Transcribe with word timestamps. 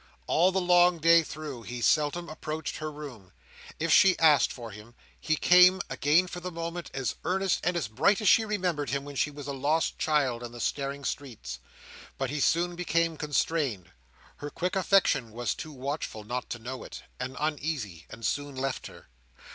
All 0.25 0.51
the 0.51 0.59
long 0.59 0.97
day 0.97 1.21
through, 1.21 1.61
he 1.61 1.79
seldom 1.79 2.27
approached 2.27 2.77
her 2.77 2.91
room. 2.91 3.33
If 3.79 3.93
she 3.93 4.17
asked 4.17 4.51
for 4.51 4.71
him, 4.71 4.95
he 5.19 5.35
came, 5.35 5.79
again 5.91 6.25
for 6.25 6.39
the 6.39 6.49
moment 6.49 6.89
as 6.91 7.13
earnest 7.23 7.59
and 7.63 7.77
as 7.77 7.87
bright 7.87 8.19
as 8.19 8.27
she 8.27 8.43
remembered 8.43 8.89
him 8.89 9.05
when 9.05 9.15
she 9.15 9.29
was 9.29 9.45
a 9.45 9.53
lost 9.53 9.99
child 9.99 10.41
in 10.41 10.53
the 10.53 10.59
staring 10.59 11.03
streets; 11.05 11.59
but 12.17 12.31
he 12.31 12.39
soon 12.39 12.75
became 12.75 13.15
constrained—her 13.15 14.49
quick 14.49 14.75
affection 14.75 15.33
was 15.33 15.53
too 15.53 15.71
watchful 15.71 16.23
not 16.23 16.49
to 16.49 16.57
know 16.57 16.83
it—and 16.83 17.37
uneasy, 17.39 18.07
and 18.09 18.25
soon 18.25 18.55
left 18.55 18.87
her. 18.87 19.07